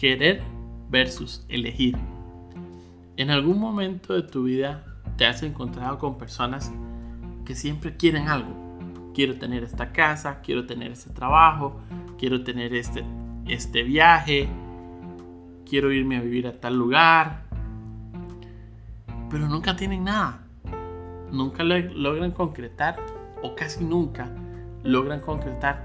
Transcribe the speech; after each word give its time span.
Querer 0.00 0.40
versus 0.88 1.44
elegir. 1.50 1.94
En 3.18 3.28
algún 3.28 3.58
momento 3.58 4.14
de 4.14 4.22
tu 4.22 4.44
vida 4.44 4.82
te 5.18 5.26
has 5.26 5.42
encontrado 5.42 5.98
con 5.98 6.16
personas 6.16 6.72
que 7.44 7.54
siempre 7.54 7.98
quieren 7.98 8.28
algo. 8.28 8.48
Quiero 9.12 9.38
tener 9.38 9.62
esta 9.62 9.92
casa, 9.92 10.40
quiero 10.40 10.64
tener 10.64 10.90
este 10.92 11.10
trabajo, 11.10 11.82
quiero 12.18 12.42
tener 12.44 12.74
este, 12.74 13.04
este 13.46 13.82
viaje, 13.82 14.48
quiero 15.68 15.92
irme 15.92 16.16
a 16.16 16.22
vivir 16.22 16.46
a 16.46 16.58
tal 16.58 16.78
lugar. 16.78 17.44
Pero 19.28 19.48
nunca 19.48 19.76
tienen 19.76 20.04
nada. 20.04 20.46
Nunca 21.30 21.62
logran 21.62 22.30
concretar 22.30 22.96
o 23.42 23.54
casi 23.54 23.84
nunca 23.84 24.34
logran 24.82 25.20
concretar 25.20 25.84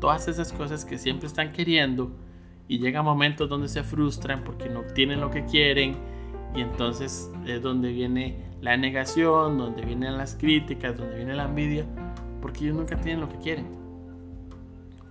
todas 0.00 0.28
esas 0.28 0.50
cosas 0.50 0.86
que 0.86 0.96
siempre 0.96 1.26
están 1.26 1.52
queriendo 1.52 2.29
y 2.70 2.78
llega 2.78 3.02
momentos 3.02 3.48
donde 3.48 3.66
se 3.66 3.82
frustran 3.82 4.44
porque 4.44 4.68
no 4.68 4.78
obtienen 4.78 5.20
lo 5.20 5.28
que 5.28 5.44
quieren 5.44 5.96
y 6.54 6.60
entonces 6.60 7.28
es 7.44 7.60
donde 7.60 7.90
viene 7.90 8.44
la 8.60 8.76
negación, 8.76 9.58
donde 9.58 9.84
vienen 9.84 10.16
las 10.16 10.36
críticas, 10.36 10.96
donde 10.96 11.16
viene 11.16 11.34
la 11.34 11.46
envidia, 11.46 11.84
porque 12.40 12.60
ellos 12.62 12.76
nunca 12.76 12.96
tienen 12.96 13.22
lo 13.22 13.28
que 13.28 13.38
quieren. 13.38 13.66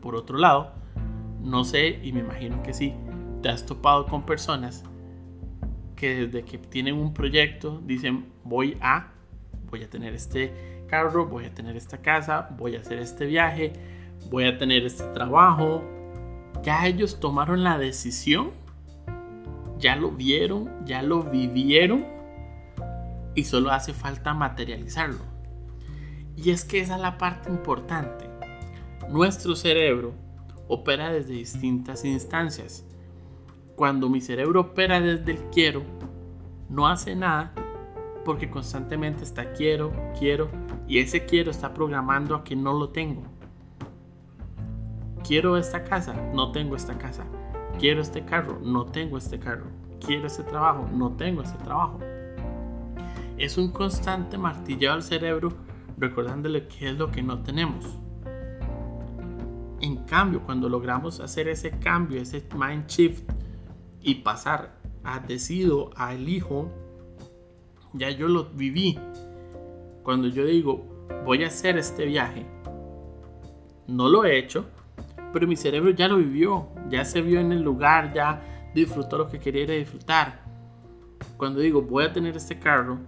Por 0.02 0.16
otro 0.16 0.38
lado, 0.38 0.72
no 1.44 1.66
sé 1.66 2.00
y 2.02 2.14
me 2.14 2.22
imagino 2.22 2.64
que 2.64 2.74
sí, 2.74 2.94
te 3.42 3.50
has 3.50 3.66
topado 3.66 4.06
con 4.06 4.26
personas 4.26 4.86
que 5.98 6.28
desde 6.28 6.46
que 6.46 6.60
tienen 6.60 6.96
un 6.96 7.14
proyecto 7.14 7.82
dicen 7.86 8.28
voy 8.46 8.78
a, 8.80 9.12
voy 9.70 9.84
a 9.84 9.90
tener 9.90 10.14
este 10.14 10.86
carro, 10.88 11.26
voy 11.26 11.44
a 11.44 11.54
tener 11.54 11.76
esta 11.76 11.98
casa, 11.98 12.56
voy 12.58 12.78
a 12.78 12.80
hacer 12.80 13.00
este 13.00 13.26
viaje, 13.26 13.74
voy 14.30 14.46
a 14.46 14.58
tener 14.58 14.86
este 14.86 15.04
trabajo, 15.14 15.84
ya 16.64 16.86
ellos 16.88 17.20
tomaron 17.20 17.64
la 17.64 17.78
decisión, 17.78 18.52
ya 19.78 19.96
lo 19.96 20.12
vieron, 20.12 20.86
ya 20.86 21.02
lo 21.02 21.24
vivieron 21.24 22.06
y 23.36 23.44
solo 23.46 23.72
hace 23.72 23.94
falta 23.94 24.34
materializarlo. 24.34 25.24
Y 26.36 26.52
es 26.52 26.66
que 26.66 26.80
esa 26.80 26.96
es 26.96 27.02
la 27.02 27.18
parte 27.18 27.50
importante. 27.50 28.26
Nuestro 29.10 29.56
cerebro 29.56 30.14
opera 30.68 31.12
desde 31.12 31.34
distintas 31.34 32.06
instancias. 32.06 32.86
Cuando 33.76 34.10
mi 34.10 34.22
cerebro 34.22 34.62
opera 34.62 35.00
desde 35.00 35.32
el 35.32 35.40
quiero, 35.50 35.84
no 36.70 36.88
hace 36.88 37.16
nada 37.16 37.54
porque 38.26 38.50
constantemente 38.50 39.24
está 39.24 39.54
quiero, 39.54 39.92
quiero 40.20 40.50
y 40.88 41.00
ese 41.00 41.26
quiero 41.26 41.52
está 41.52 41.74
programando 41.74 42.36
a 42.36 42.44
que 42.44 42.56
no 42.56 42.74
lo 42.74 42.90
tengo 42.90 43.39
quiero 45.30 45.58
esta 45.58 45.84
casa, 45.84 46.16
no 46.34 46.52
tengo 46.52 46.76
esta 46.76 46.98
casa. 46.98 47.24
Quiero 47.78 48.02
este 48.02 48.26
carro, 48.26 48.60
no 48.64 48.88
tengo 48.88 49.16
este 49.16 49.38
carro. 49.38 49.68
Quiero 50.04 50.26
este 50.26 50.42
trabajo, 50.42 50.90
no 50.92 51.12
tengo 51.18 51.44
este 51.44 51.64
trabajo. 51.64 52.00
Es 53.38 53.56
un 53.60 53.72
constante 53.72 54.40
martilleo 54.40 54.92
al 54.92 55.04
cerebro 55.04 55.54
recordándole 56.00 56.68
qué 56.68 56.90
es 56.90 56.98
lo 56.98 57.12
que 57.12 57.22
no 57.22 57.44
tenemos. 57.44 57.86
En 59.82 59.98
cambio, 60.08 60.42
cuando 60.42 60.68
logramos 60.68 61.20
hacer 61.20 61.48
ese 61.48 61.78
cambio, 61.78 62.20
ese 62.20 62.44
mind 62.58 62.88
shift 62.88 63.32
y 64.02 64.16
pasar 64.16 64.80
a 65.04 65.20
decido, 65.20 65.92
a 65.96 66.16
elijo, 66.16 66.72
ya 67.94 68.10
yo 68.10 68.28
lo 68.28 68.46
viví. 68.46 68.98
Cuando 70.02 70.28
yo 70.28 70.44
digo, 70.44 71.08
voy 71.24 71.44
a 71.44 71.50
hacer 71.50 71.78
este 71.78 72.06
viaje, 72.06 72.48
no 73.86 74.10
lo 74.10 74.26
he 74.26 74.40
hecho, 74.40 74.66
pero 75.32 75.48
mi 75.48 75.56
cerebro 75.56 75.92
ya 75.92 76.08
lo 76.08 76.18
vivió, 76.18 76.70
ya 76.90 77.06
se 77.06 77.22
vio 77.22 77.40
en 77.40 77.52
el 77.52 77.62
lugar, 77.62 78.14
ya 78.14 78.42
disfrutó 78.74 79.18
lo 79.18 79.28
que 79.28 79.40
quería 79.40 79.66
disfrutar. 79.66 80.42
Cuando 81.38 81.60
digo 81.60 81.82
voy 81.82 82.06
a 82.06 82.14
tener 82.14 82.36
este 82.36 82.60
carro, 82.60 83.00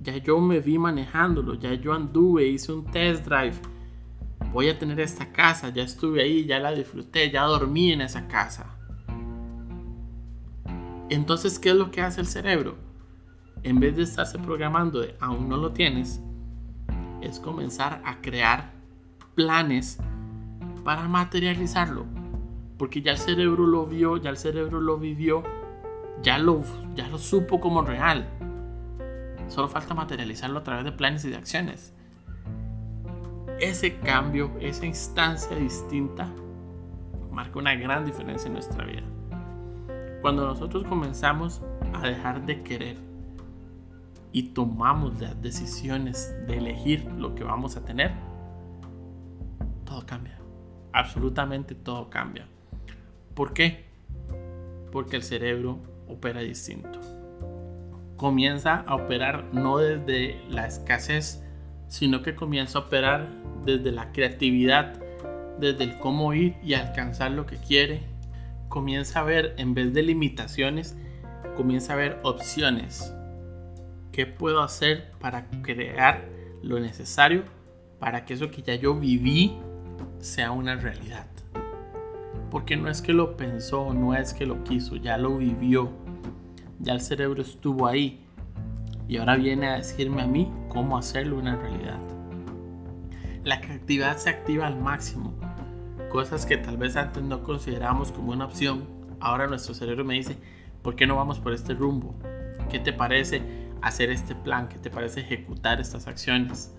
ya 0.00 0.16
yo 0.16 0.40
me 0.40 0.60
vi 0.60 0.78
manejándolo, 0.78 1.54
ya 1.54 1.74
yo 1.74 1.92
anduve, 1.92 2.46
hice 2.46 2.72
un 2.72 2.84
test 2.84 3.26
drive. 3.26 3.56
Voy 4.52 4.68
a 4.68 4.78
tener 4.78 5.00
esta 5.00 5.32
casa, 5.32 5.70
ya 5.70 5.82
estuve 5.82 6.22
ahí, 6.22 6.46
ya 6.46 6.58
la 6.58 6.72
disfruté, 6.72 7.30
ya 7.30 7.42
dormí 7.42 7.92
en 7.92 8.00
esa 8.00 8.26
casa. 8.28 8.78
Entonces, 11.10 11.58
¿qué 11.58 11.70
es 11.70 11.76
lo 11.76 11.90
que 11.90 12.02
hace 12.02 12.20
el 12.20 12.26
cerebro? 12.26 12.76
En 13.62 13.80
vez 13.80 13.96
de 13.96 14.02
estarse 14.02 14.38
programando 14.38 15.00
de 15.00 15.16
aún 15.20 15.48
no 15.48 15.56
lo 15.56 15.72
tienes, 15.72 16.20
es 17.20 17.40
comenzar 17.40 18.00
a 18.04 18.20
crear 18.20 18.72
planes 19.34 19.98
para 20.88 21.06
materializarlo. 21.06 22.06
Porque 22.78 23.02
ya 23.02 23.12
el 23.12 23.18
cerebro 23.18 23.66
lo 23.66 23.84
vio, 23.84 24.16
ya 24.16 24.30
el 24.30 24.38
cerebro 24.38 24.80
lo 24.80 24.96
vivió, 24.96 25.42
ya 26.22 26.38
lo, 26.38 26.62
ya 26.94 27.06
lo 27.08 27.18
supo 27.18 27.60
como 27.60 27.82
real. 27.82 28.26
Solo 29.48 29.68
falta 29.68 29.92
materializarlo 29.92 30.60
a 30.60 30.64
través 30.64 30.86
de 30.86 30.92
planes 30.92 31.26
y 31.26 31.28
de 31.28 31.36
acciones. 31.36 31.92
Ese 33.60 33.98
cambio, 33.98 34.50
esa 34.60 34.86
instancia 34.86 35.54
distinta, 35.58 36.26
marca 37.30 37.58
una 37.58 37.74
gran 37.74 38.06
diferencia 38.06 38.46
en 38.46 38.54
nuestra 38.54 38.86
vida. 38.86 39.04
Cuando 40.22 40.46
nosotros 40.46 40.84
comenzamos 40.84 41.60
a 41.92 42.00
dejar 42.08 42.46
de 42.46 42.62
querer 42.62 42.96
y 44.32 44.54
tomamos 44.54 45.20
las 45.20 45.38
decisiones 45.42 46.34
de 46.46 46.56
elegir 46.56 47.04
lo 47.18 47.34
que 47.34 47.44
vamos 47.44 47.76
a 47.76 47.84
tener, 47.84 48.10
todo 49.84 50.06
cambia 50.06 50.38
absolutamente 50.92 51.74
todo 51.74 52.10
cambia. 52.10 52.46
¿Por 53.34 53.52
qué? 53.52 53.84
Porque 54.90 55.16
el 55.16 55.22
cerebro 55.22 55.78
opera 56.08 56.40
distinto. 56.40 57.00
Comienza 58.16 58.80
a 58.86 58.96
operar 58.96 59.44
no 59.52 59.78
desde 59.78 60.40
la 60.48 60.66
escasez, 60.66 61.44
sino 61.86 62.22
que 62.22 62.34
comienza 62.34 62.78
a 62.78 62.82
operar 62.82 63.28
desde 63.64 63.92
la 63.92 64.12
creatividad, 64.12 64.94
desde 65.60 65.84
el 65.84 65.98
cómo 65.98 66.34
ir 66.34 66.56
y 66.62 66.74
alcanzar 66.74 67.30
lo 67.30 67.46
que 67.46 67.56
quiere. 67.56 68.02
Comienza 68.68 69.20
a 69.20 69.24
ver, 69.24 69.54
en 69.58 69.74
vez 69.74 69.94
de 69.94 70.02
limitaciones, 70.02 70.96
comienza 71.56 71.92
a 71.92 71.96
ver 71.96 72.18
opciones. 72.22 73.14
¿Qué 74.10 74.26
puedo 74.26 74.62
hacer 74.62 75.12
para 75.20 75.48
crear 75.62 76.28
lo 76.62 76.80
necesario 76.80 77.44
para 77.98 78.24
que 78.24 78.34
eso 78.34 78.50
que 78.50 78.62
ya 78.62 78.74
yo 78.74 78.94
viví 78.94 79.56
sea 80.20 80.50
una 80.50 80.76
realidad. 80.76 81.26
Porque 82.50 82.76
no 82.76 82.88
es 82.88 83.02
que 83.02 83.12
lo 83.12 83.36
pensó, 83.36 83.92
no 83.92 84.14
es 84.14 84.32
que 84.32 84.46
lo 84.46 84.64
quiso, 84.64 84.96
ya 84.96 85.18
lo 85.18 85.36
vivió. 85.36 85.90
Ya 86.80 86.94
el 86.94 87.00
cerebro 87.00 87.42
estuvo 87.42 87.86
ahí. 87.86 88.24
Y 89.06 89.18
ahora 89.18 89.36
viene 89.36 89.68
a 89.68 89.76
decirme 89.76 90.22
a 90.22 90.26
mí 90.26 90.50
cómo 90.68 90.96
hacerlo 90.96 91.38
una 91.38 91.56
realidad. 91.56 91.98
La 93.44 93.60
creatividad 93.60 94.16
se 94.16 94.30
activa 94.30 94.66
al 94.66 94.78
máximo. 94.78 95.34
Cosas 96.10 96.46
que 96.46 96.56
tal 96.56 96.76
vez 96.76 96.96
antes 96.96 97.22
no 97.22 97.42
consideramos 97.42 98.12
como 98.12 98.32
una 98.32 98.46
opción. 98.46 98.84
Ahora 99.20 99.46
nuestro 99.46 99.74
cerebro 99.74 100.04
me 100.04 100.14
dice, 100.14 100.38
¿por 100.82 100.96
qué 100.96 101.06
no 101.06 101.16
vamos 101.16 101.38
por 101.38 101.52
este 101.52 101.74
rumbo? 101.74 102.14
¿Qué 102.70 102.78
te 102.78 102.92
parece 102.92 103.42
hacer 103.82 104.10
este 104.10 104.34
plan? 104.34 104.68
¿Qué 104.68 104.78
te 104.78 104.90
parece 104.90 105.20
ejecutar 105.20 105.80
estas 105.80 106.06
acciones? 106.06 106.74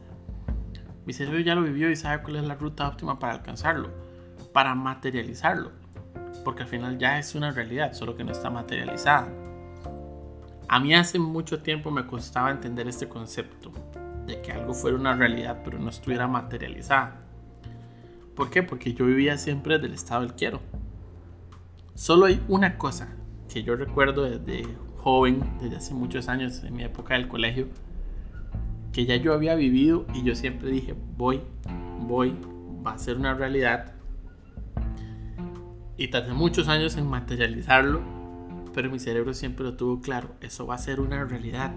Mi 1.06 1.14
cerebro 1.14 1.40
ya 1.40 1.56
lo 1.56 1.64
vivió 1.64 1.90
y 1.90 1.96
sabe 1.96 2.22
cuál 2.22 2.38
es 2.38 2.44
la 2.44 2.56
ruta 2.56 2.88
óptima 2.88 3.20
para 3.20 3.34
alcanzarlo, 3.34 3.90
para 4.54 4.76
materializarlo, 4.76 5.72
porque 6.44 6.64
al 6.64 6.70
final 6.70 6.98
ya 6.98 7.20
es 7.20 7.36
una 7.36 7.52
realidad, 7.52 7.94
solo 7.94 8.16
que 8.16 8.24
no 8.24 8.32
está 8.32 8.50
materializada. 8.50 9.28
A 10.68 10.80
mí 10.80 10.94
hace 10.94 11.18
mucho 11.18 11.62
tiempo 11.62 11.90
me 11.90 12.06
costaba 12.06 12.52
entender 12.52 12.88
este 12.88 13.10
concepto 13.10 13.72
de 14.28 14.40
que 14.42 14.52
algo 14.52 14.76
fuera 14.76 14.96
una 14.96 15.16
realidad 15.16 15.62
pero 15.64 15.80
no 15.80 15.90
estuviera 15.90 16.28
materializada. 16.28 17.22
¿Por 18.36 18.50
qué? 18.50 18.62
Porque 18.64 18.94
yo 18.94 19.06
vivía 19.06 19.38
siempre 19.38 19.80
del 19.80 19.94
estado 19.94 20.22
del 20.22 20.34
quiero. 20.34 20.62
Solo 21.96 22.28
hay 22.28 22.42
una 22.48 22.78
cosa 22.78 23.10
que 23.52 23.64
yo 23.64 23.76
recuerdo 23.76 24.24
desde 24.24 24.64
joven, 24.98 25.42
desde 25.60 25.78
hace 25.78 25.94
muchos 25.94 26.30
años, 26.30 26.64
en 26.64 26.76
mi 26.76 26.84
época 26.84 27.16
del 27.16 27.28
colegio, 27.28 27.68
que 29.00 29.06
ya 29.06 29.16
yo 29.16 29.34
había 29.34 29.56
vivido 29.56 30.06
y 30.14 30.24
yo 30.24 30.36
siempre 30.36 30.70
dije, 30.70 30.94
voy, 31.16 31.40
voy, 32.02 32.36
va 32.86 32.96
a 32.96 32.98
ser 32.98 33.16
una 33.16 33.34
realidad. 33.34 33.94
Y 35.96 36.10
tardé 36.10 36.34
muchos 36.34 36.68
años 36.68 36.98
en 36.98 37.08
materializarlo, 37.08 38.02
pero 38.74 38.92
mi 38.92 39.00
cerebro 39.00 39.34
siempre 39.34 39.64
lo 39.64 39.78
tuvo 39.78 40.02
claro, 40.02 40.36
eso 40.42 40.68
va 40.68 40.76
a 40.76 40.80
ser 40.80 41.00
una 41.00 41.24
realidad. 41.24 41.74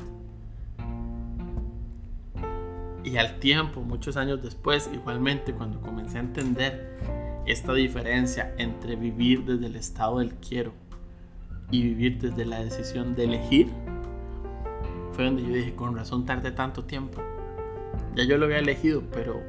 Y 3.04 3.16
al 3.18 3.38
tiempo, 3.38 3.82
muchos 3.82 4.16
años 4.16 4.42
después, 4.42 4.90
igualmente 4.92 5.52
cuando 5.52 5.80
comencé 5.80 6.18
a 6.18 6.22
entender 6.22 6.98
esta 7.46 7.72
diferencia 7.72 8.52
entre 8.58 8.96
vivir 8.96 9.44
desde 9.44 9.66
el 9.66 9.76
estado 9.76 10.18
del 10.18 10.34
quiero 10.34 10.72
y 11.70 11.82
vivir 11.82 12.18
desde 12.18 12.44
la 12.46 12.64
decisión 12.64 13.14
de 13.14 13.24
elegir, 13.26 13.68
fue 15.12 15.24
donde 15.24 15.42
yo 15.42 15.48
dije, 15.48 15.74
con 15.74 15.96
razón 15.96 16.24
tardé 16.26 16.52
tanto 16.52 16.84
tiempo. 16.84 17.22
Ya 18.14 18.24
yo 18.24 18.38
lo 18.38 18.46
había 18.46 18.58
elegido, 18.58 19.02
pero 19.12 19.40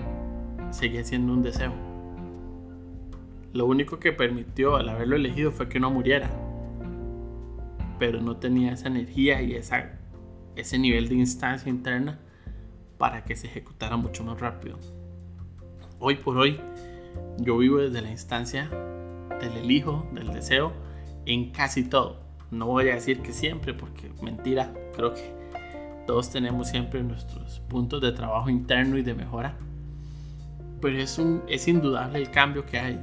seguía 0.71 1.03
siendo 1.03 1.33
un 1.33 1.41
deseo. 1.41 1.73
Lo 3.53 3.65
único 3.65 3.99
que 3.99 4.11
permitió 4.11 4.75
al 4.75 4.89
haberlo 4.89 5.15
elegido 5.15 5.51
fue 5.51 5.69
que 5.69 5.79
no 5.79 5.91
muriera. 5.91 6.29
Pero 7.99 8.21
no 8.21 8.37
tenía 8.37 8.73
esa 8.73 8.87
energía 8.87 9.41
y 9.41 9.55
ese 9.55 10.79
nivel 10.79 11.07
de 11.07 11.15
instancia 11.15 11.69
interna 11.69 12.19
para 12.97 13.23
que 13.23 13.35
se 13.35 13.47
ejecutara 13.47 13.95
mucho 13.97 14.23
más 14.23 14.39
rápido. 14.39 14.79
Hoy 15.99 16.15
por 16.15 16.37
hoy, 16.37 16.59
yo 17.37 17.57
vivo 17.57 17.77
desde 17.77 18.01
la 18.01 18.11
instancia 18.11 18.69
del 19.39 19.57
elijo, 19.57 20.07
del 20.13 20.33
deseo, 20.33 20.73
en 21.25 21.51
casi 21.51 21.83
todo. 21.83 22.22
No 22.53 22.67
voy 22.67 22.89
a 22.89 22.95
decir 22.95 23.21
que 23.21 23.33
siempre, 23.33 23.73
porque 23.73 24.11
mentira, 24.21 24.73
creo 24.95 25.13
que 25.13 25.33
todos 26.05 26.29
tenemos 26.29 26.69
siempre 26.69 27.03
nuestros 27.03 27.59
puntos 27.61 28.01
de 28.01 28.11
trabajo 28.11 28.49
interno 28.49 28.97
y 28.97 29.01
de 29.01 29.13
mejora. 29.13 29.57
Pero 30.81 30.97
es, 30.97 31.17
un, 31.17 31.43
es 31.47 31.67
indudable 31.67 32.19
el 32.19 32.29
cambio 32.29 32.65
que 32.65 32.77
hay. 32.77 32.99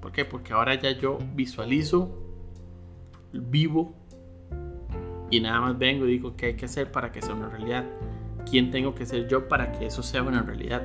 ¿Por 0.00 0.12
qué? 0.12 0.24
Porque 0.24 0.52
ahora 0.52 0.74
ya 0.74 0.90
yo 0.92 1.18
visualizo, 1.34 2.22
vivo 3.32 3.94
y 5.30 5.40
nada 5.40 5.60
más 5.60 5.78
vengo 5.78 6.06
y 6.06 6.12
digo 6.12 6.36
qué 6.36 6.46
hay 6.46 6.54
que 6.54 6.66
hacer 6.66 6.92
para 6.92 7.10
que 7.10 7.20
sea 7.20 7.34
una 7.34 7.48
realidad 7.48 7.84
quién 8.48 8.70
tengo 8.70 8.94
que 8.94 9.04
ser 9.04 9.28
yo 9.28 9.48
para 9.48 9.72
que 9.72 9.86
eso 9.86 10.02
sea 10.02 10.22
una 10.22 10.42
realidad. 10.42 10.82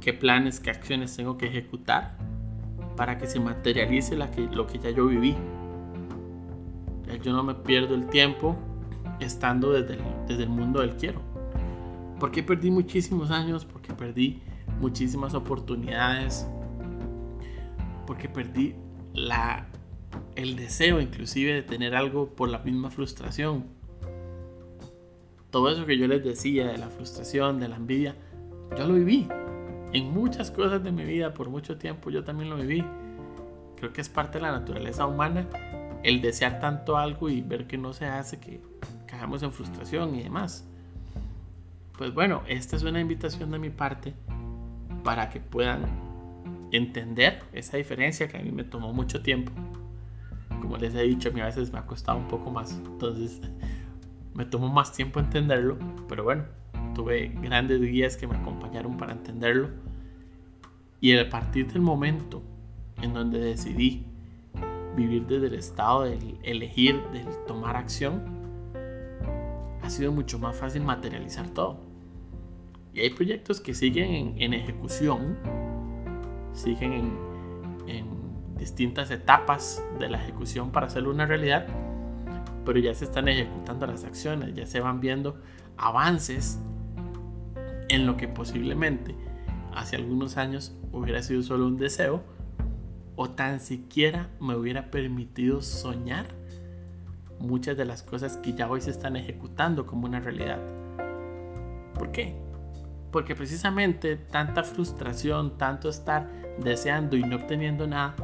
¿Qué 0.00 0.12
planes, 0.12 0.60
qué 0.60 0.70
acciones 0.70 1.16
tengo 1.16 1.38
que 1.38 1.46
ejecutar 1.46 2.16
para 2.96 3.16
que 3.16 3.26
se 3.26 3.40
materialice 3.40 4.16
lo 4.16 4.66
que 4.66 4.78
ya 4.78 4.90
yo 4.90 5.06
viví? 5.06 5.36
Yo 7.22 7.32
no 7.32 7.42
me 7.42 7.54
pierdo 7.54 7.94
el 7.94 8.06
tiempo 8.08 8.56
estando 9.20 9.72
desde 9.72 9.94
el, 9.94 10.00
desde 10.26 10.42
el 10.44 10.48
mundo 10.48 10.80
del 10.80 10.96
quiero. 10.96 11.20
Porque 12.18 12.42
perdí 12.42 12.70
muchísimos 12.70 13.30
años, 13.30 13.64
porque 13.64 13.92
perdí 13.92 14.42
muchísimas 14.80 15.34
oportunidades, 15.34 16.46
porque 18.06 18.28
perdí 18.28 18.74
la, 19.12 19.66
el 20.36 20.56
deseo 20.56 21.00
inclusive 21.00 21.52
de 21.54 21.62
tener 21.62 21.94
algo 21.94 22.28
por 22.28 22.48
la 22.48 22.58
misma 22.58 22.90
frustración 22.90 23.64
todo 25.52 25.68
eso 25.68 25.84
que 25.84 25.98
yo 25.98 26.08
les 26.08 26.24
decía 26.24 26.68
de 26.68 26.78
la 26.78 26.88
frustración, 26.88 27.60
de 27.60 27.68
la 27.68 27.76
envidia, 27.76 28.16
yo 28.76 28.88
lo 28.88 28.94
viví. 28.94 29.28
En 29.92 30.10
muchas 30.10 30.50
cosas 30.50 30.82
de 30.82 30.90
mi 30.90 31.04
vida, 31.04 31.34
por 31.34 31.50
mucho 31.50 31.76
tiempo, 31.76 32.08
yo 32.08 32.24
también 32.24 32.48
lo 32.48 32.56
viví. 32.56 32.82
Creo 33.76 33.92
que 33.92 34.00
es 34.00 34.08
parte 34.08 34.38
de 34.38 34.42
la 34.42 34.52
naturaleza 34.52 35.06
humana 35.06 35.46
el 36.02 36.20
desear 36.20 36.60
tanto 36.60 36.96
algo 36.96 37.28
y 37.28 37.40
ver 37.40 37.66
que 37.66 37.78
no 37.78 37.92
se 37.92 38.06
hace, 38.06 38.38
que 38.38 38.60
caemos 39.06 39.42
en 39.42 39.52
frustración 39.52 40.14
y 40.14 40.22
demás. 40.22 40.66
Pues 41.96 42.12
bueno, 42.14 42.42
esta 42.48 42.76
es 42.76 42.82
una 42.82 43.00
invitación 43.00 43.50
de 43.50 43.58
mi 43.58 43.70
parte 43.70 44.14
para 45.04 45.30
que 45.30 45.40
puedan 45.40 45.84
entender 46.72 47.40
esa 47.52 47.76
diferencia 47.76 48.28
que 48.28 48.38
a 48.38 48.42
mí 48.42 48.50
me 48.50 48.64
tomó 48.64 48.92
mucho 48.92 49.22
tiempo. 49.22 49.52
Como 50.60 50.76
les 50.76 50.94
he 50.94 51.02
dicho, 51.02 51.28
a 51.28 51.32
mí 51.32 51.40
a 51.40 51.46
veces 51.46 51.72
me 51.72 51.78
ha 51.78 51.86
costado 51.86 52.18
un 52.18 52.28
poco 52.28 52.50
más. 52.50 52.72
Entonces, 52.72 53.40
me 54.34 54.44
tomó 54.44 54.68
más 54.68 54.92
tiempo 54.92 55.20
entenderlo, 55.20 55.78
pero 56.08 56.24
bueno, 56.24 56.44
tuve 56.94 57.28
grandes 57.42 57.80
guías 57.80 58.16
que 58.16 58.26
me 58.26 58.36
acompañaron 58.36 58.96
para 58.96 59.12
entenderlo. 59.12 59.68
Y 61.00 61.16
a 61.16 61.28
partir 61.28 61.70
del 61.72 61.82
momento 61.82 62.42
en 63.02 63.12
donde 63.12 63.38
decidí 63.40 64.06
vivir 64.96 65.26
desde 65.26 65.46
el 65.46 65.54
estado 65.54 66.02
del 66.02 66.38
elegir, 66.42 67.02
del 67.12 67.26
tomar 67.46 67.76
acción, 67.76 68.22
ha 69.82 69.90
sido 69.90 70.12
mucho 70.12 70.38
más 70.38 70.56
fácil 70.56 70.82
materializar 70.82 71.48
todo. 71.50 71.80
Y 72.94 73.00
hay 73.00 73.10
proyectos 73.10 73.60
que 73.60 73.74
siguen 73.74 74.34
en, 74.38 74.52
ejecución, 74.52 75.38
siguen 76.52 76.92
en, 76.92 77.18
en 77.88 78.56
distintas 78.56 79.10
etapas 79.10 79.82
de 79.98 80.08
la 80.08 80.22
ejecución 80.22 80.70
para 80.70 80.86
hacerlo 80.86 81.10
una 81.10 81.26
realidad 81.26 81.66
pero 82.64 82.78
ya 82.78 82.94
se 82.94 83.04
están 83.04 83.28
ejecutando 83.28 83.86
las 83.86 84.04
acciones, 84.04 84.54
ya 84.54 84.66
se 84.66 84.80
van 84.80 85.00
viendo 85.00 85.40
avances 85.76 86.60
en 87.88 88.06
lo 88.06 88.16
que 88.16 88.28
posiblemente 88.28 89.14
hace 89.74 89.96
algunos 89.96 90.36
años 90.36 90.76
hubiera 90.92 91.22
sido 91.22 91.42
solo 91.42 91.66
un 91.66 91.76
deseo 91.76 92.22
o 93.16 93.30
tan 93.30 93.60
siquiera 93.60 94.30
me 94.40 94.56
hubiera 94.56 94.90
permitido 94.90 95.62
soñar 95.62 96.26
muchas 97.38 97.76
de 97.76 97.84
las 97.84 98.02
cosas 98.02 98.36
que 98.36 98.54
ya 98.54 98.70
hoy 98.70 98.80
se 98.80 98.90
están 98.90 99.16
ejecutando 99.16 99.86
como 99.86 100.06
una 100.06 100.20
realidad. 100.20 100.60
¿Por 101.94 102.12
qué? 102.12 102.34
Porque 103.10 103.34
precisamente 103.34 104.16
tanta 104.16 104.62
frustración, 104.62 105.58
tanto 105.58 105.88
estar 105.88 106.30
deseando 106.58 107.16
y 107.16 107.22
no 107.22 107.36
obteniendo 107.36 107.86
nada, 107.86 108.14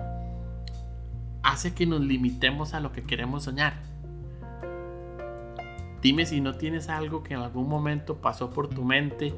hace 1.43 1.75
que 1.75 1.87
nos 1.87 2.01
limitemos 2.01 2.75
a 2.75 2.81
lo 2.81 2.93
que 2.93 3.03
queremos 3.03 3.45
soñar. 3.45 3.75
Dime 6.01 6.27
si 6.27 6.41
no 6.41 6.55
tienes 6.55 6.89
algo 6.89 7.23
que 7.23 7.35
en 7.35 7.41
algún 7.41 7.69
momento 7.69 8.17
pasó 8.19 8.51
por 8.51 8.69
tu 8.69 8.85
mente 8.85 9.35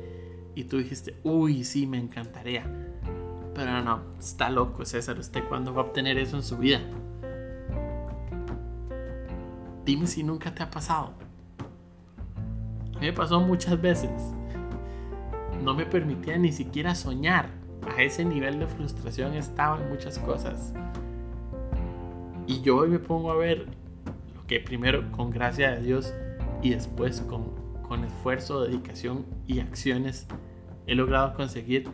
y 0.54 0.64
tú 0.64 0.78
dijiste, 0.78 1.16
uy, 1.24 1.64
sí, 1.64 1.86
me 1.86 1.98
encantaría. 1.98 2.89
Pero 3.60 3.82
no, 3.82 4.00
está 4.18 4.48
loco 4.48 4.86
César, 4.86 5.18
¿usted 5.18 5.44
cuándo 5.46 5.74
va 5.74 5.82
a 5.82 5.84
obtener 5.84 6.16
eso 6.16 6.34
en 6.34 6.42
su 6.42 6.56
vida? 6.56 6.80
Dime 9.84 10.06
si 10.06 10.22
nunca 10.22 10.54
te 10.54 10.62
ha 10.62 10.70
pasado. 10.70 11.12
A 12.96 13.00
mí 13.00 13.06
me 13.06 13.12
pasó 13.12 13.38
muchas 13.38 13.78
veces. 13.78 14.10
No 15.62 15.74
me 15.74 15.84
permitía 15.84 16.38
ni 16.38 16.52
siquiera 16.52 16.94
soñar. 16.94 17.50
A 17.94 18.02
ese 18.02 18.24
nivel 18.24 18.60
de 18.60 18.66
frustración 18.66 19.34
estaba 19.34 19.78
en 19.78 19.90
muchas 19.90 20.18
cosas. 20.20 20.72
Y 22.46 22.62
yo 22.62 22.78
hoy 22.78 22.88
me 22.88 22.98
pongo 22.98 23.30
a 23.30 23.36
ver 23.36 23.66
lo 24.34 24.46
que 24.46 24.60
primero, 24.60 25.12
con 25.12 25.28
gracia 25.28 25.72
de 25.72 25.82
Dios, 25.82 26.14
y 26.62 26.70
después 26.70 27.20
con, 27.20 27.50
con 27.86 28.04
esfuerzo, 28.04 28.62
dedicación 28.62 29.26
y 29.46 29.60
acciones 29.60 30.26
he 30.86 30.94
logrado 30.94 31.34
conseguir. 31.34 31.90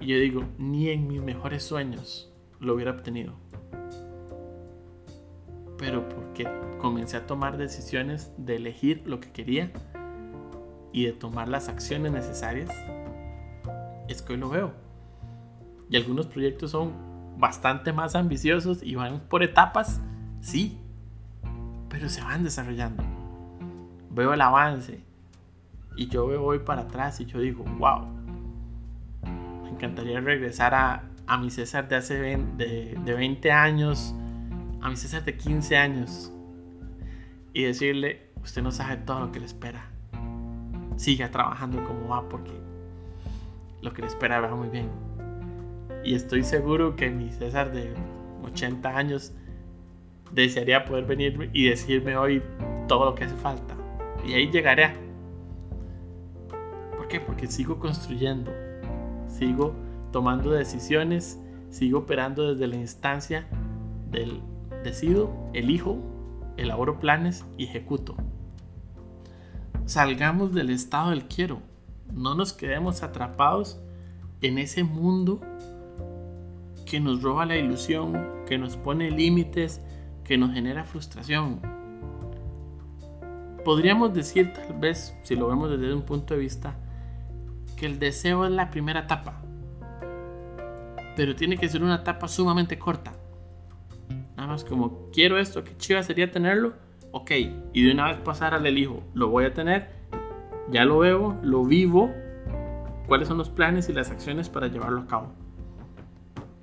Y 0.00 0.06
yo 0.06 0.18
digo, 0.18 0.44
ni 0.58 0.88
en 0.88 1.06
mis 1.06 1.22
mejores 1.22 1.62
sueños 1.62 2.32
lo 2.60 2.74
hubiera 2.74 2.92
obtenido. 2.92 3.34
Pero 5.76 6.08
porque 6.08 6.48
comencé 6.78 7.16
a 7.16 7.26
tomar 7.26 7.56
decisiones 7.56 8.32
de 8.36 8.56
elegir 8.56 9.02
lo 9.06 9.20
que 9.20 9.30
quería 9.32 9.72
y 10.92 11.04
de 11.04 11.12
tomar 11.12 11.48
las 11.48 11.68
acciones 11.68 12.12
necesarias, 12.12 12.70
es 14.08 14.22
que 14.22 14.32
hoy 14.32 14.38
lo 14.38 14.48
veo. 14.48 14.72
Y 15.90 15.96
algunos 15.96 16.26
proyectos 16.26 16.72
son 16.72 16.92
bastante 17.38 17.92
más 17.92 18.14
ambiciosos 18.14 18.82
y 18.82 18.94
van 18.94 19.20
por 19.28 19.42
etapas, 19.42 20.00
sí, 20.40 20.78
pero 21.88 22.08
se 22.08 22.20
van 22.20 22.42
desarrollando 22.42 23.04
veo 24.18 24.34
el 24.34 24.40
avance 24.40 25.04
y 25.96 26.08
yo 26.08 26.26
voy 26.40 26.58
para 26.58 26.82
atrás 26.82 27.20
y 27.20 27.26
yo 27.26 27.38
digo, 27.38 27.64
wow, 27.78 28.06
encantaría 29.78 30.20
regresar 30.20 30.74
a, 30.74 31.04
a 31.26 31.38
mi 31.38 31.50
César 31.50 31.88
de 31.88 31.96
hace 31.96 32.18
de, 32.18 32.98
de 33.04 33.14
20 33.14 33.52
años, 33.52 34.12
a 34.80 34.90
mi 34.90 34.96
César 34.96 35.24
de 35.24 35.36
15 35.36 35.76
años 35.76 36.32
y 37.52 37.62
decirle, 37.62 38.30
usted 38.42 38.60
no 38.62 38.72
sabe 38.72 38.96
todo 38.98 39.20
lo 39.20 39.32
que 39.32 39.38
le 39.38 39.46
espera. 39.46 39.88
Siga 40.96 41.30
trabajando 41.30 41.82
como 41.84 42.08
va 42.08 42.28
porque 42.28 42.52
lo 43.80 43.92
que 43.92 44.02
le 44.02 44.08
espera 44.08 44.40
va 44.40 44.54
muy 44.54 44.68
bien. 44.68 44.88
Y 46.04 46.14
estoy 46.14 46.42
seguro 46.42 46.96
que 46.96 47.08
mi 47.10 47.30
César 47.30 47.72
de 47.72 47.94
80 48.44 48.96
años 48.96 49.32
desearía 50.32 50.84
poder 50.84 51.04
venir 51.04 51.50
y 51.52 51.68
decirme 51.68 52.16
hoy 52.16 52.42
todo 52.88 53.04
lo 53.04 53.14
que 53.14 53.24
hace 53.24 53.36
falta. 53.36 53.76
Y 54.26 54.32
ahí 54.32 54.50
llegaré. 54.50 54.92
¿Por 56.96 57.06
qué? 57.06 57.20
Porque 57.20 57.46
sigo 57.46 57.78
construyendo, 57.78 58.52
sigo 59.28 59.74
tomando 60.12 60.50
decisiones, 60.50 61.40
sigo 61.70 62.00
operando 62.00 62.54
desde 62.54 62.66
la 62.66 62.76
instancia 62.76 63.46
del 64.10 64.40
decido, 64.82 65.30
elijo, 65.52 65.98
elaboro 66.56 66.98
planes 66.98 67.44
y 67.56 67.64
ejecuto. 67.64 68.16
Salgamos 69.84 70.52
del 70.54 70.70
estado 70.70 71.10
del 71.10 71.24
quiero. 71.26 71.60
No 72.12 72.34
nos 72.34 72.52
quedemos 72.52 73.02
atrapados 73.02 73.80
en 74.40 74.58
ese 74.58 74.84
mundo 74.84 75.40
que 76.84 77.00
nos 77.00 77.22
roba 77.22 77.44
la 77.46 77.56
ilusión, 77.56 78.44
que 78.46 78.58
nos 78.58 78.76
pone 78.76 79.10
límites, 79.10 79.80
que 80.24 80.38
nos 80.38 80.52
genera 80.52 80.84
frustración. 80.84 81.60
Podríamos 83.64 84.14
decir 84.14 84.52
tal 84.52 84.78
vez, 84.78 85.14
si 85.22 85.36
lo 85.36 85.48
vemos 85.48 85.70
desde 85.70 85.92
un 85.92 86.02
punto 86.02 86.34
de 86.34 86.40
vista, 86.40 86.76
que 87.78 87.86
el 87.86 87.98
deseo 87.98 88.44
es 88.44 88.50
la 88.50 88.70
primera 88.70 89.00
etapa, 89.00 89.40
pero 91.16 91.36
tiene 91.36 91.56
que 91.56 91.68
ser 91.68 91.82
una 91.82 91.96
etapa 91.96 92.26
sumamente 92.28 92.78
corta. 92.78 93.12
Nada 94.36 94.48
más 94.48 94.64
como, 94.64 95.10
quiero 95.12 95.38
esto, 95.38 95.62
qué 95.64 95.76
chiva 95.76 96.02
sería 96.02 96.30
tenerlo, 96.30 96.74
ok, 97.12 97.30
y 97.72 97.84
de 97.84 97.92
una 97.92 98.08
vez 98.08 98.18
pasar 98.18 98.54
al 98.54 98.66
elijo, 98.66 99.02
lo 99.14 99.28
voy 99.28 99.44
a 99.44 99.54
tener, 99.54 99.90
ya 100.70 100.84
lo 100.84 100.98
veo, 100.98 101.38
lo 101.42 101.64
vivo, 101.64 102.12
cuáles 103.06 103.28
son 103.28 103.38
los 103.38 103.48
planes 103.48 103.88
y 103.88 103.92
las 103.92 104.10
acciones 104.10 104.48
para 104.48 104.66
llevarlo 104.66 105.02
a 105.02 105.06
cabo. 105.06 105.32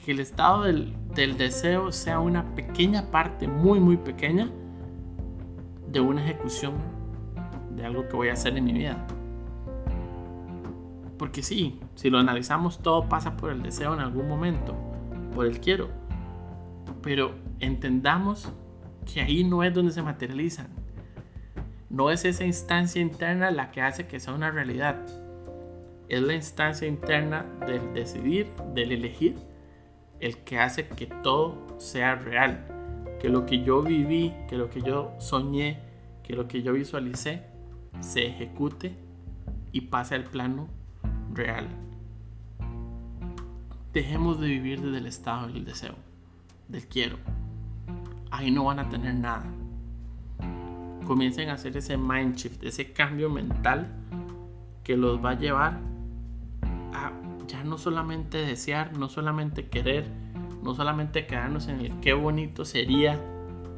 Que 0.03 0.11
el 0.11 0.19
estado 0.19 0.63
del, 0.63 0.95
del 1.15 1.37
deseo 1.37 1.91
sea 1.91 2.19
una 2.19 2.55
pequeña 2.55 3.09
parte, 3.09 3.47
muy, 3.47 3.79
muy 3.79 3.97
pequeña, 3.97 4.49
de 5.87 5.99
una 6.01 6.23
ejecución 6.23 6.73
de 7.71 7.85
algo 7.85 8.07
que 8.07 8.15
voy 8.15 8.27
a 8.29 8.33
hacer 8.33 8.57
en 8.57 8.65
mi 8.65 8.73
vida. 8.73 9.07
Porque 11.17 11.43
sí, 11.43 11.79
si 11.95 12.09
lo 12.09 12.17
analizamos, 12.17 12.79
todo 12.79 13.07
pasa 13.07 13.37
por 13.37 13.51
el 13.51 13.63
deseo 13.63 13.93
en 13.93 14.01
algún 14.01 14.27
momento, 14.27 14.75
por 15.33 15.45
el 15.45 15.59
quiero. 15.59 15.89
Pero 17.01 17.35
entendamos 17.59 18.51
que 19.11 19.21
ahí 19.21 19.43
no 19.43 19.63
es 19.63 19.73
donde 19.73 19.91
se 19.91 20.01
materializan. 20.01 20.67
No 21.89 22.11
es 22.11 22.25
esa 22.25 22.43
instancia 22.43 23.01
interna 23.01 23.51
la 23.51 23.71
que 23.71 23.81
hace 23.81 24.07
que 24.07 24.19
sea 24.19 24.33
una 24.33 24.51
realidad. 24.51 25.05
Es 26.09 26.21
la 26.21 26.33
instancia 26.33 26.87
interna 26.87 27.45
del 27.65 27.93
decidir, 27.93 28.51
del 28.73 28.91
elegir, 28.91 29.37
el 30.19 30.37
que 30.39 30.59
hace 30.59 30.87
que 30.87 31.07
todo 31.07 31.79
sea 31.79 32.15
real. 32.15 32.65
Que 33.19 33.29
lo 33.29 33.45
que 33.45 33.63
yo 33.63 33.81
viví, 33.81 34.33
que 34.49 34.57
lo 34.57 34.69
que 34.69 34.81
yo 34.81 35.13
soñé, 35.19 35.79
que 36.23 36.33
lo 36.33 36.47
que 36.47 36.61
yo 36.61 36.73
visualicé, 36.73 37.43
se 38.01 38.25
ejecute 38.27 38.97
y 39.71 39.81
pase 39.81 40.15
al 40.15 40.25
plano 40.25 40.67
real. 41.35 41.67
Dejemos 43.93 44.39
de 44.39 44.47
vivir 44.47 44.81
desde 44.81 44.97
el 44.97 45.05
estado 45.05 45.47
del 45.47 45.63
deseo, 45.63 45.95
del 46.67 46.85
quiero. 46.87 47.17
Ahí 48.31 48.51
no 48.51 48.65
van 48.65 48.79
a 48.79 48.89
tener 48.89 49.15
nada. 49.15 49.45
Comiencen 51.05 51.49
a 51.49 51.53
hacer 51.53 51.77
ese 51.77 51.97
mind 51.97 52.35
shift, 52.35 52.63
ese 52.63 52.91
cambio 52.91 53.29
mental 53.29 53.87
que 54.83 54.97
los 54.97 55.23
va 55.23 55.31
a 55.31 55.39
llevar 55.39 55.79
a 56.93 57.11
ya 57.47 57.63
no 57.63 57.77
solamente 57.77 58.39
desear, 58.39 58.97
no 58.97 59.07
solamente 59.07 59.67
querer, 59.67 60.05
no 60.63 60.73
solamente 60.73 61.27
quedarnos 61.27 61.67
en 61.67 61.79
el 61.81 61.99
qué 61.99 62.13
bonito 62.13 62.65
sería, 62.65 63.19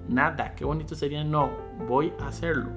nada, 0.08 0.56
qué 0.56 0.66
bonito 0.66 0.96
sería, 0.96 1.24
no, 1.24 1.50
voy 1.88 2.14
a 2.20 2.28
hacerlo. 2.28 2.70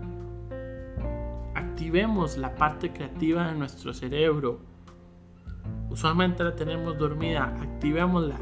Activemos 1.55 2.37
la 2.37 2.55
parte 2.55 2.93
creativa 2.93 3.47
de 3.49 3.55
nuestro 3.55 3.95
cerebro, 3.95 4.61
Usualmente 5.91 6.45
la 6.45 6.55
tenemos 6.55 6.97
dormida, 6.97 7.47
activémosla. 7.61 8.37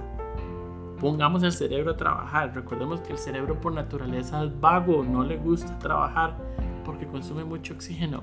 Pongamos 1.01 1.43
el 1.43 1.53
cerebro 1.53 1.93
a 1.93 1.97
trabajar. 1.97 2.55
Recordemos 2.55 3.01
que 3.01 3.13
el 3.13 3.19
cerebro 3.19 3.59
por 3.61 3.73
naturaleza 3.73 4.45
es 4.45 4.61
vago, 4.61 5.03
no 5.03 5.25
le 5.25 5.39
gusta 5.39 5.79
trabajar 5.79 6.37
porque 6.85 7.07
consume 7.07 7.45
mucho 7.45 7.75
oxígeno. 7.75 8.23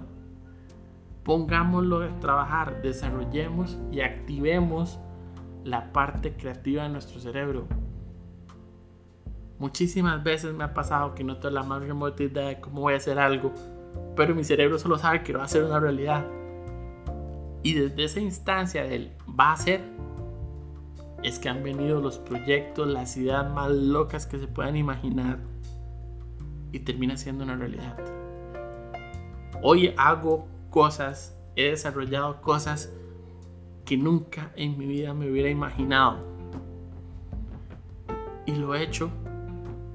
Pongámoslo 1.24 2.04
a 2.04 2.20
trabajar, 2.20 2.82
desarrollemos 2.84 3.80
y 3.92 4.02
activemos 4.02 5.00
la 5.64 5.92
parte 5.92 6.36
creativa 6.36 6.84
de 6.84 6.90
nuestro 6.90 7.20
cerebro. 7.20 7.68
Muchísimas 9.58 10.24
veces 10.24 10.54
me 10.54 10.66
ha 10.66 10.74
pasado 10.74 11.16
que 11.16 11.24
no 11.24 11.38
tengo 11.38 11.56
la 11.56 11.64
más 11.64 11.82
remota 11.82 12.22
idea 12.22 12.50
de 12.50 12.60
cómo 12.60 12.82
voy 12.82 12.94
a 12.94 12.98
hacer 12.98 13.18
algo, 13.18 13.54
pero 14.16 14.36
mi 14.36 14.44
cerebro 14.44 14.78
solo 14.78 15.00
sabe 15.00 15.24
que 15.24 15.32
lo 15.32 15.40
va 15.40 15.46
a 15.46 15.46
hacer 15.46 15.64
una 15.64 15.80
realidad. 15.80 16.26
Y 17.66 17.74
desde 17.74 18.04
esa 18.04 18.20
instancia 18.20 18.84
del 18.84 19.12
va 19.28 19.54
a 19.54 19.58
ser, 19.58 19.82
es 21.24 21.40
que 21.40 21.50
han 21.50 21.64
venido 21.64 22.00
los 22.00 22.20
proyectos, 22.20 22.88
las 22.88 23.18
ideas 23.18 23.52
más 23.52 23.72
locas 23.72 24.28
que 24.28 24.38
se 24.38 24.46
puedan 24.46 24.76
imaginar 24.76 25.40
y 26.72 26.78
termina 26.82 27.18
siendo 27.18 27.44
una 27.44 27.56
realidad. 27.56 27.98
Hoy 29.64 29.96
hago 29.98 30.46
cosas, 30.70 31.36
he 31.56 31.72
desarrollado 31.72 32.40
cosas 32.40 32.94
que 33.84 33.98
nunca 33.98 34.52
en 34.56 34.78
mi 34.78 34.86
vida 34.86 35.16
me 35.16 35.28
hubiera 35.32 35.50
imaginado. 35.50 36.20
Y 38.46 38.54
lo 38.54 38.76
he 38.76 38.84
hecho 38.84 39.10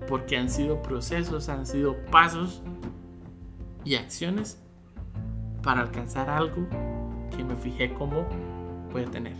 porque 0.09 0.37
han 0.37 0.50
sido 0.50 0.83
procesos, 0.83 1.49
han 1.49 1.67
sido 1.67 1.95
pasos 2.07 2.62
y 3.85 3.95
acciones 3.95 4.61
para 5.62 5.83
alcanzar 5.83 6.29
algo 6.31 6.67
que 7.31 7.45
me 7.45 7.57
fijé 7.57 7.93
cómo 7.95 8.27
voy 8.93 9.03
a 9.03 9.11
tener, 9.11 9.37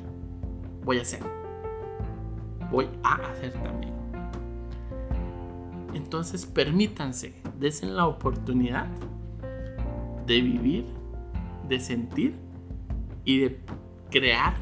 voy 0.85 0.99
a 0.99 1.03
hacer, 1.03 1.21
voy 2.71 2.89
a 3.03 3.15
hacer 3.15 3.53
también. 3.63 3.95
Entonces 5.95 6.47
permítanse, 6.47 7.35
desen 7.59 7.97
la 7.97 8.07
oportunidad 8.07 8.87
de 10.27 10.41
vivir, 10.41 10.87
de 11.69 11.81
sentir 11.81 12.35
y 13.25 13.41
de 13.41 13.61
crear 14.11 14.55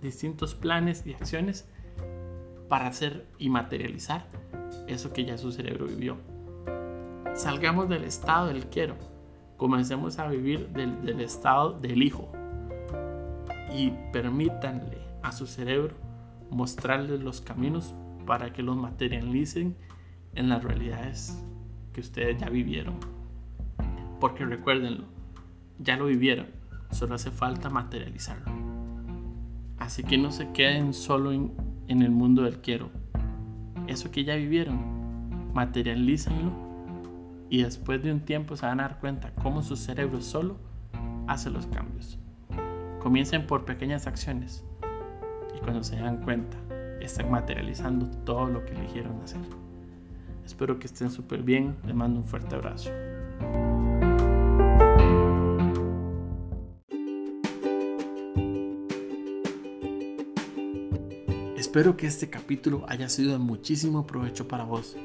distintos 0.00 0.54
planes 0.54 1.06
y 1.06 1.14
acciones 1.14 1.68
para 2.68 2.86
hacer 2.86 3.26
y 3.38 3.48
materializar 3.48 4.26
eso 4.86 5.12
que 5.12 5.24
ya 5.24 5.36
su 5.36 5.52
cerebro 5.52 5.86
vivió. 5.86 6.16
Salgamos 7.34 7.88
del 7.88 8.04
estado 8.04 8.48
del 8.48 8.66
quiero 8.66 8.96
comencemos 9.60 10.18
a 10.18 10.26
vivir 10.26 10.70
del, 10.70 11.20
estado 11.20 11.78
del 11.78 12.02
hijo 12.02 12.32
y 13.76 13.92
permítanle 14.10 14.96
a 15.22 15.32
su 15.32 15.46
cerebro 15.46 15.94
mostrarles 16.50 17.20
los 17.20 17.42
caminos 17.42 17.94
para 18.24 18.54
que 18.54 18.62
los 18.62 18.78
materialicen 18.78 19.76
en 20.34 20.48
las 20.48 20.64
realidades 20.64 21.44
que 21.92 22.00
ustedes 22.00 22.40
ya 22.40 22.48
vivieron. 22.48 22.94
Porque 24.18 24.46
recuérdenlo, 24.46 25.04
ya 25.78 25.98
lo 25.98 26.06
vivieron, 26.06 26.46
solo 26.90 27.16
hace 27.16 27.30
falta 27.30 27.68
materializarlo. 27.68 28.50
Así 29.78 30.02
que 30.04 30.16
no 30.16 30.32
se 30.32 30.52
queden 30.52 30.94
solo 30.94 31.32
en, 31.32 31.52
el 31.86 32.10
mundo 32.10 32.44
del 32.44 32.62
quiero. 32.62 32.88
Eso 33.88 34.10
que 34.10 34.24
ya 34.24 34.36
vivieron, 34.36 35.52
materialícenlo 35.52 36.69
y 37.50 37.64
después 37.64 38.00
de 38.02 38.12
un 38.12 38.20
tiempo 38.20 38.56
se 38.56 38.64
van 38.64 38.78
a 38.78 38.84
dar 38.84 39.00
cuenta 39.00 39.32
cómo 39.34 39.62
su 39.62 39.76
cerebro 39.76 40.22
solo 40.22 40.56
hace 41.26 41.50
los 41.50 41.66
cambios. 41.66 42.16
Comiencen 43.00 43.46
por 43.46 43.64
pequeñas 43.64 44.06
acciones 44.06 44.64
y 45.54 45.58
cuando 45.58 45.82
se 45.82 45.96
dan 45.96 46.18
cuenta 46.18 46.56
están 47.00 47.30
materializando 47.30 48.06
todo 48.24 48.46
lo 48.46 48.64
que 48.64 48.74
eligieron 48.74 49.20
hacer. 49.22 49.40
Espero 50.44 50.78
que 50.78 50.86
estén 50.86 51.10
súper 51.10 51.42
bien, 51.42 51.76
les 51.84 51.94
mando 51.94 52.20
un 52.20 52.24
fuerte 52.24 52.54
abrazo. 52.54 52.90
Espero 61.56 61.96
que 61.96 62.06
este 62.06 62.30
capítulo 62.30 62.84
haya 62.88 63.08
sido 63.08 63.32
de 63.32 63.38
muchísimo 63.38 64.06
provecho 64.06 64.46
para 64.48 64.64
vos 64.64 64.96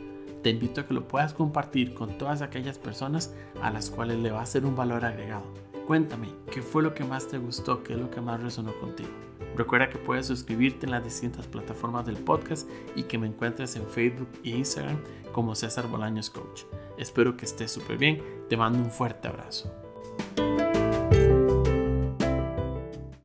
te 0.46 0.52
invito 0.52 0.82
a 0.82 0.86
que 0.86 0.94
lo 0.94 1.08
puedas 1.08 1.34
compartir 1.34 1.96
con 1.96 2.20
todas 2.20 2.44
aquellas 2.44 2.78
personas 2.78 3.34
a 3.64 3.72
las 3.72 3.90
cuales 3.90 4.20
le 4.20 4.30
va 4.30 4.44
a 4.44 4.46
ser 4.46 4.64
un 4.64 4.76
valor 4.76 5.04
agregado. 5.04 5.52
Cuéntame, 5.88 6.30
¿qué 6.52 6.62
fue 6.62 6.84
lo 6.84 6.94
que 6.94 7.04
más 7.04 7.28
te 7.28 7.40
gustó? 7.40 7.82
¿Qué 7.82 7.94
es 7.94 8.00
lo 8.00 8.12
que 8.12 8.22
más 8.22 8.44
resonó 8.44 8.72
contigo? 8.80 9.10
Recuerda 9.56 9.90
que 9.90 9.98
puedes 9.98 10.28
suscribirte 10.28 10.86
en 10.86 10.92
las 10.92 11.04
distintas 11.04 11.48
plataformas 11.48 12.06
del 12.06 12.18
podcast 12.18 12.70
y 12.96 13.06
que 13.06 13.18
me 13.18 13.26
encuentres 13.26 13.76
en 13.76 13.88
Facebook 13.88 14.30
e 14.44 14.50
Instagram 14.50 15.00
como 15.32 15.56
César 15.56 15.88
Bolaños 15.88 16.30
Coach. 16.30 16.66
Espero 17.00 17.36
que 17.36 17.46
estés 17.46 17.72
súper 17.72 17.98
bien. 17.98 18.22
Te 18.48 18.56
mando 18.56 18.78
un 18.78 18.92
fuerte 18.92 19.28
abrazo. 19.28 19.85